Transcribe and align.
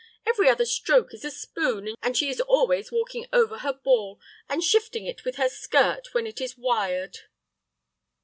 Every 0.25 0.49
other 0.49 0.65
stroke 0.65 1.13
is 1.13 1.23
a 1.23 1.29
spoon, 1.29 1.93
and 2.01 2.17
she 2.17 2.27
is 2.31 2.41
always 2.41 2.91
walking 2.91 3.27
over 3.31 3.59
her 3.59 3.71
ball, 3.71 4.19
and 4.49 4.63
shifting 4.63 5.05
it 5.05 5.23
with 5.23 5.35
her 5.35 5.47
skirt 5.47 6.11
when 6.15 6.25
it 6.25 6.41
is 6.41 6.57
wired." 6.57 7.19